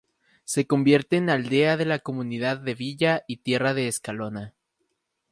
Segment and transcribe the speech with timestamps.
[0.45, 4.55] Se convierte en aldea de la Comunidad de Villa y Tierra de Escalona.